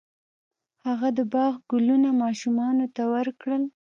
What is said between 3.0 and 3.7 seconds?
ورکړل.